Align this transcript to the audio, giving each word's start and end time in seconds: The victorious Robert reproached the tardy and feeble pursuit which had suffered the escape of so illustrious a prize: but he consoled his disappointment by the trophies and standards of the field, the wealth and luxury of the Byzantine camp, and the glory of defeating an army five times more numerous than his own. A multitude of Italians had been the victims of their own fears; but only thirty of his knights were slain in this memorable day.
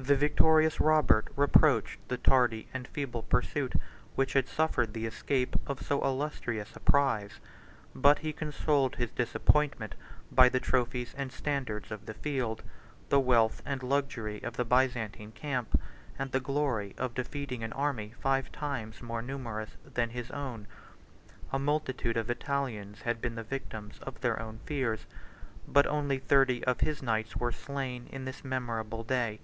The 0.00 0.14
victorious 0.14 0.78
Robert 0.78 1.26
reproached 1.34 1.98
the 2.06 2.18
tardy 2.18 2.68
and 2.72 2.86
feeble 2.86 3.24
pursuit 3.24 3.72
which 4.14 4.34
had 4.34 4.46
suffered 4.48 4.92
the 4.94 5.06
escape 5.06 5.56
of 5.66 5.82
so 5.82 6.04
illustrious 6.04 6.76
a 6.76 6.78
prize: 6.78 7.40
but 7.96 8.20
he 8.20 8.32
consoled 8.32 8.94
his 8.94 9.10
disappointment 9.10 9.96
by 10.30 10.48
the 10.50 10.60
trophies 10.60 11.16
and 11.18 11.32
standards 11.32 11.90
of 11.90 12.06
the 12.06 12.14
field, 12.14 12.62
the 13.08 13.18
wealth 13.18 13.60
and 13.66 13.82
luxury 13.82 14.40
of 14.44 14.56
the 14.56 14.64
Byzantine 14.64 15.32
camp, 15.32 15.78
and 16.16 16.30
the 16.30 16.38
glory 16.38 16.94
of 16.96 17.14
defeating 17.14 17.64
an 17.64 17.72
army 17.72 18.14
five 18.20 18.52
times 18.52 19.02
more 19.02 19.20
numerous 19.20 19.70
than 19.84 20.10
his 20.10 20.30
own. 20.30 20.68
A 21.50 21.58
multitude 21.58 22.16
of 22.16 22.30
Italians 22.30 23.00
had 23.02 23.20
been 23.20 23.34
the 23.34 23.42
victims 23.42 23.98
of 24.02 24.20
their 24.20 24.40
own 24.40 24.60
fears; 24.64 25.06
but 25.66 25.88
only 25.88 26.20
thirty 26.20 26.62
of 26.66 26.82
his 26.82 27.02
knights 27.02 27.34
were 27.34 27.50
slain 27.50 28.06
in 28.12 28.26
this 28.26 28.44
memorable 28.44 29.02
day. 29.02 29.40